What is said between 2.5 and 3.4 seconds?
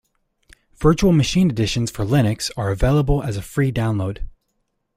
are available as